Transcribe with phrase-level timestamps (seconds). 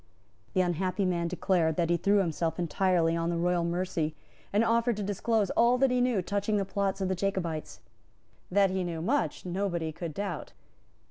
[0.53, 4.15] The unhappy man declared that he threw himself entirely on the royal mercy,
[4.51, 7.81] and offered to disclose all that he knew touching the plots of the Jacobites.
[8.49, 10.53] That he knew much nobody could doubt.